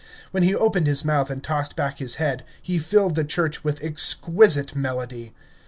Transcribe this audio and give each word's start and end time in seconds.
When 0.31 0.41
he 0.41 0.55
opened 0.55 0.87
his 0.87 1.05
mouth 1.05 1.29
and 1.29 1.43
tossed 1.43 1.75
back 1.75 1.99
his 1.99 2.15
head, 2.15 2.43
he 2.59 2.79
filled 2.79 3.13
the 3.13 3.23
church 3.23 3.63
with 3.63 3.83
exquisite 3.83 4.75
melody. 4.75 5.31